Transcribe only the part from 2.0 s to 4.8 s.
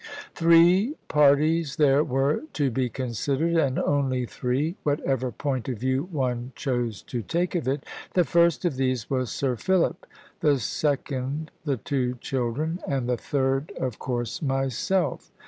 were to be considered, and only three,